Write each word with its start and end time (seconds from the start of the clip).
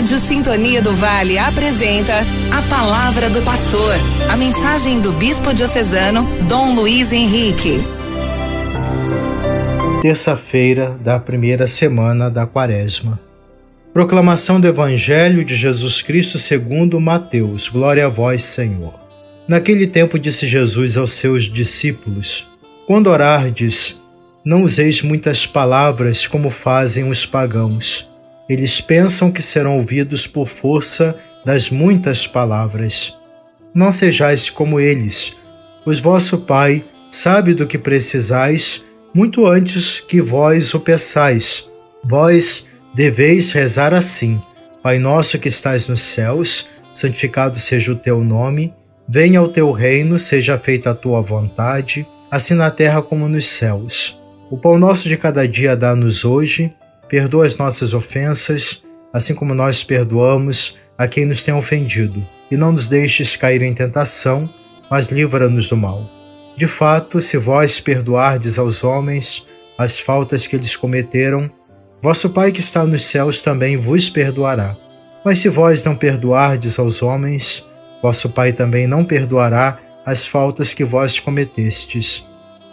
Rádio 0.00 0.16
Sintonia 0.16 0.80
do 0.80 0.94
Vale 0.94 1.36
apresenta 1.36 2.14
a 2.50 2.62
Palavra 2.70 3.28
do 3.28 3.42
Pastor, 3.42 3.94
a 4.32 4.36
mensagem 4.38 4.98
do 4.98 5.12
Bispo 5.12 5.52
Diocesano 5.52 6.26
Dom 6.48 6.74
Luiz 6.74 7.12
Henrique. 7.12 7.80
Terça-feira 10.00 10.98
da 11.04 11.20
primeira 11.20 11.66
semana 11.66 12.30
da 12.30 12.46
Quaresma. 12.46 13.20
Proclamação 13.92 14.58
do 14.58 14.66
Evangelho 14.66 15.44
de 15.44 15.54
Jesus 15.54 16.00
Cristo 16.00 16.38
segundo 16.38 16.98
Mateus. 16.98 17.68
Glória 17.68 18.06
a 18.06 18.08
vós, 18.08 18.42
Senhor. 18.42 18.98
Naquele 19.46 19.86
tempo 19.86 20.18
disse 20.18 20.48
Jesus 20.48 20.96
aos 20.96 21.12
seus 21.12 21.44
discípulos: 21.44 22.48
Quando 22.86 23.10
orardes, 23.10 24.00
não 24.42 24.62
useis 24.62 25.02
muitas 25.02 25.44
palavras 25.44 26.26
como 26.26 26.48
fazem 26.48 27.06
os 27.06 27.26
pagãos 27.26 28.09
eles 28.50 28.80
pensam 28.80 29.30
que 29.30 29.40
serão 29.40 29.76
ouvidos 29.76 30.26
por 30.26 30.48
força 30.48 31.16
das 31.44 31.70
muitas 31.70 32.26
palavras. 32.26 33.16
Não 33.72 33.92
sejais 33.92 34.50
como 34.50 34.80
eles, 34.80 35.36
pois 35.84 36.00
vosso 36.00 36.36
Pai 36.36 36.82
sabe 37.12 37.54
do 37.54 37.64
que 37.64 37.78
precisais 37.78 38.84
muito 39.14 39.46
antes 39.46 40.00
que 40.00 40.20
vós 40.20 40.74
o 40.74 40.80
peçais. 40.80 41.70
Vós 42.02 42.66
deveis 42.92 43.52
rezar 43.52 43.94
assim: 43.94 44.42
Pai 44.82 44.98
nosso 44.98 45.38
que 45.38 45.48
estais 45.48 45.86
nos 45.86 46.00
céus, 46.00 46.68
santificado 46.92 47.56
seja 47.56 47.92
o 47.92 47.96
teu 47.96 48.24
nome, 48.24 48.74
venha 49.08 49.40
o 49.40 49.46
teu 49.46 49.70
reino, 49.70 50.18
seja 50.18 50.58
feita 50.58 50.90
a 50.90 50.94
tua 50.94 51.20
vontade, 51.20 52.04
assim 52.28 52.54
na 52.54 52.68
terra 52.68 53.00
como 53.00 53.28
nos 53.28 53.46
céus. 53.46 54.20
O 54.50 54.58
pão 54.58 54.76
nosso 54.76 55.08
de 55.08 55.16
cada 55.16 55.46
dia 55.46 55.76
dá-nos 55.76 56.24
hoje 56.24 56.74
Perdoa 57.10 57.44
as 57.44 57.56
nossas 57.56 57.92
ofensas, 57.92 58.84
assim 59.12 59.34
como 59.34 59.52
nós 59.52 59.82
perdoamos 59.82 60.78
a 60.96 61.08
quem 61.08 61.26
nos 61.26 61.42
tem 61.42 61.52
ofendido, 61.52 62.24
e 62.50 62.56
não 62.56 62.70
nos 62.70 62.88
deixes 62.88 63.34
cair 63.34 63.62
em 63.62 63.74
tentação, 63.74 64.48
mas 64.88 65.08
livra-nos 65.08 65.68
do 65.68 65.76
mal. 65.76 66.08
De 66.56 66.68
fato, 66.68 67.20
se 67.20 67.36
vós 67.36 67.80
perdoardes 67.80 68.58
aos 68.58 68.84
homens 68.84 69.46
as 69.76 69.98
faltas 69.98 70.46
que 70.46 70.54
eles 70.54 70.76
cometeram, 70.76 71.50
vosso 72.00 72.30
Pai 72.30 72.52
que 72.52 72.60
está 72.60 72.84
nos 72.84 73.02
céus 73.02 73.42
também 73.42 73.76
vos 73.76 74.08
perdoará. 74.08 74.76
Mas 75.24 75.38
se 75.38 75.48
vós 75.48 75.82
não 75.82 75.96
perdoardes 75.96 76.78
aos 76.78 77.02
homens, 77.02 77.66
vosso 78.00 78.28
Pai 78.28 78.52
também 78.52 78.86
não 78.86 79.04
perdoará 79.04 79.78
as 80.06 80.26
faltas 80.26 80.72
que 80.72 80.84
vós 80.84 81.18
cometestes. 81.18 82.26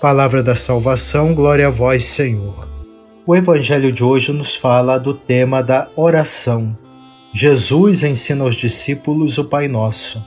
Palavra 0.00 0.42
da 0.42 0.56
salvação, 0.56 1.34
glória 1.34 1.68
a 1.68 1.70
vós, 1.70 2.04
Senhor. 2.04 2.73
O 3.26 3.34
Evangelho 3.34 3.90
de 3.90 4.04
hoje 4.04 4.34
nos 4.34 4.54
fala 4.54 4.98
do 4.98 5.14
tema 5.14 5.62
da 5.62 5.88
oração. 5.96 6.76
Jesus 7.32 8.02
ensina 8.02 8.44
aos 8.44 8.54
discípulos 8.54 9.38
o 9.38 9.46
Pai 9.46 9.66
Nosso. 9.66 10.22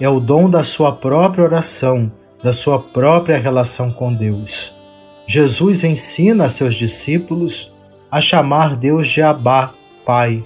É 0.00 0.08
o 0.08 0.18
dom 0.18 0.50
da 0.50 0.64
sua 0.64 0.90
própria 0.90 1.44
oração, 1.44 2.10
da 2.42 2.52
sua 2.52 2.80
própria 2.80 3.38
relação 3.38 3.92
com 3.92 4.12
Deus. 4.12 4.74
Jesus 5.24 5.84
ensina 5.84 6.46
a 6.46 6.48
seus 6.48 6.74
discípulos 6.74 7.72
a 8.10 8.20
chamar 8.20 8.74
Deus 8.74 9.06
de 9.06 9.22
Abá, 9.22 9.70
Pai. 10.04 10.44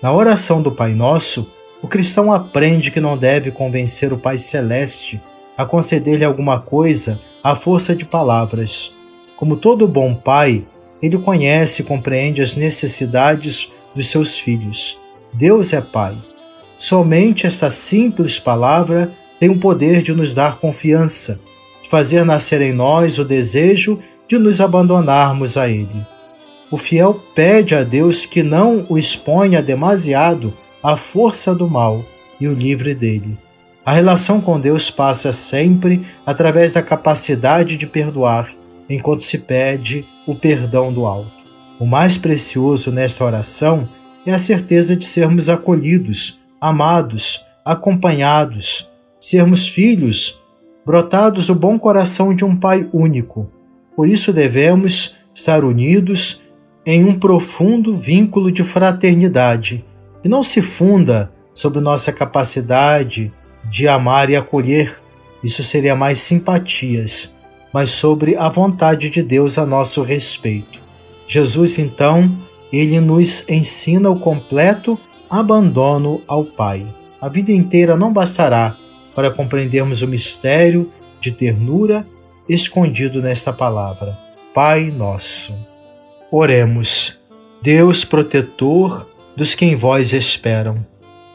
Na 0.00 0.12
oração 0.12 0.62
do 0.62 0.70
Pai 0.70 0.94
Nosso, 0.94 1.50
o 1.82 1.88
cristão 1.88 2.32
aprende 2.32 2.92
que 2.92 3.00
não 3.00 3.18
deve 3.18 3.50
convencer 3.50 4.12
o 4.12 4.18
Pai 4.18 4.38
Celeste 4.38 5.20
a 5.56 5.66
conceder-lhe 5.66 6.24
alguma 6.24 6.60
coisa 6.60 7.18
à 7.42 7.56
força 7.56 7.92
de 7.96 8.04
palavras. 8.04 8.94
Como 9.36 9.56
todo 9.56 9.88
bom 9.88 10.14
pai, 10.14 10.64
ele 11.02 11.18
conhece 11.18 11.82
e 11.82 11.84
compreende 11.84 12.42
as 12.42 12.56
necessidades 12.56 13.72
dos 13.94 14.06
seus 14.08 14.38
filhos. 14.38 14.98
Deus 15.32 15.72
é 15.72 15.80
Pai. 15.80 16.16
Somente 16.76 17.46
esta 17.46 17.70
simples 17.70 18.38
palavra 18.38 19.10
tem 19.38 19.48
o 19.48 19.58
poder 19.58 20.02
de 20.02 20.12
nos 20.12 20.34
dar 20.34 20.58
confiança, 20.58 21.38
de 21.82 21.88
fazer 21.88 22.24
nascer 22.24 22.60
em 22.60 22.72
nós 22.72 23.18
o 23.18 23.24
desejo 23.24 23.98
de 24.26 24.38
nos 24.38 24.60
abandonarmos 24.60 25.56
a 25.56 25.68
Ele. 25.68 26.06
O 26.70 26.76
fiel 26.76 27.14
pede 27.34 27.74
a 27.74 27.82
Deus 27.82 28.26
que 28.26 28.42
não 28.42 28.84
o 28.88 28.98
exponha 28.98 29.62
demasiado 29.62 30.52
à 30.82 30.96
força 30.96 31.54
do 31.54 31.68
mal 31.68 32.04
e 32.40 32.46
o 32.46 32.52
livre 32.52 32.94
dele. 32.94 33.38
A 33.84 33.92
relação 33.92 34.38
com 34.40 34.60
Deus 34.60 34.90
passa 34.90 35.32
sempre 35.32 36.04
através 36.26 36.72
da 36.72 36.82
capacidade 36.82 37.76
de 37.76 37.86
perdoar 37.86 38.50
enquanto 38.88 39.22
se 39.22 39.38
pede 39.38 40.04
o 40.26 40.34
perdão 40.34 40.92
do 40.92 41.06
alto. 41.06 41.30
O 41.78 41.86
mais 41.86 42.16
precioso 42.18 42.90
nesta 42.90 43.24
oração 43.24 43.88
é 44.26 44.32
a 44.32 44.38
certeza 44.38 44.96
de 44.96 45.04
sermos 45.04 45.48
acolhidos, 45.48 46.40
amados, 46.60 47.44
acompanhados, 47.64 48.90
sermos 49.20 49.68
filhos, 49.68 50.42
brotados 50.84 51.46
do 51.46 51.54
bom 51.54 51.78
coração 51.78 52.34
de 52.34 52.44
um 52.44 52.56
Pai 52.56 52.88
único. 52.92 53.50
Por 53.94 54.08
isso 54.08 54.32
devemos 54.32 55.16
estar 55.34 55.64
unidos 55.64 56.42
em 56.84 57.04
um 57.04 57.18
profundo 57.18 57.94
vínculo 57.94 58.50
de 58.50 58.64
fraternidade, 58.64 59.84
que 60.22 60.28
não 60.28 60.42
se 60.42 60.62
funda 60.62 61.30
sobre 61.52 61.80
nossa 61.80 62.12
capacidade 62.12 63.32
de 63.70 63.86
amar 63.86 64.30
e 64.30 64.36
acolher. 64.36 64.98
Isso 65.44 65.62
seria 65.62 65.94
mais 65.94 66.18
simpatias 66.18 67.34
mas 67.72 67.90
sobre 67.90 68.36
a 68.36 68.48
vontade 68.48 69.10
de 69.10 69.22
Deus 69.22 69.58
a 69.58 69.66
nosso 69.66 70.02
respeito. 70.02 70.78
Jesus, 71.26 71.78
então, 71.78 72.38
ele 72.72 73.00
nos 73.00 73.48
ensina 73.48 74.10
o 74.10 74.18
completo 74.18 74.98
abandono 75.28 76.22
ao 76.26 76.44
Pai. 76.44 76.86
A 77.20 77.28
vida 77.28 77.52
inteira 77.52 77.96
não 77.96 78.12
bastará 78.12 78.76
para 79.14 79.30
compreendermos 79.30 80.00
o 80.02 80.08
mistério 80.08 80.90
de 81.20 81.32
ternura 81.32 82.06
escondido 82.48 83.20
nesta 83.20 83.52
palavra. 83.52 84.16
Pai 84.54 84.90
Nosso. 84.90 85.54
Oremos. 86.30 87.18
Deus 87.60 88.04
protetor 88.04 89.06
dos 89.36 89.54
que 89.54 89.64
em 89.64 89.76
vós 89.76 90.12
esperam. 90.12 90.86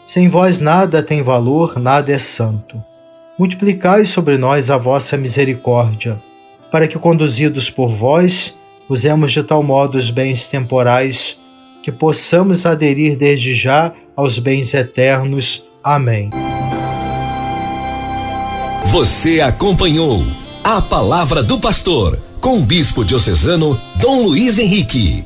Sem 0.07 0.29
vós 0.29 0.59
nada 0.59 1.03
tem 1.03 1.21
valor, 1.21 1.79
nada 1.79 2.11
é 2.11 2.17
santo 2.17 2.81
multiplicai 3.37 4.05
sobre 4.05 4.37
nós 4.37 4.69
a 4.69 4.77
vossa 4.77 5.17
misericórdia, 5.17 6.21
para 6.71 6.87
que, 6.87 6.97
conduzidos 6.97 7.69
por 7.69 7.89
vós, 7.89 8.57
usemos 8.89 9.31
de 9.31 9.43
tal 9.43 9.63
modo 9.63 9.97
os 9.97 10.09
bens 10.09 10.47
temporais 10.47 11.39
que 11.81 11.91
possamos 11.91 12.65
aderir 12.65 13.17
desde 13.17 13.55
já 13.55 13.93
aos 14.15 14.39
bens 14.39 14.73
eternos. 14.73 15.65
Amém. 15.83 16.29
Você 18.85 19.41
acompanhou 19.41 20.21
a 20.63 20.81
palavra 20.81 21.41
do 21.43 21.59
pastor 21.59 22.17
com 22.39 22.57
o 22.57 22.61
bispo 22.61 23.03
diocesano 23.03 23.79
Dom 23.99 24.23
Luiz 24.23 24.59
Henrique. 24.59 25.25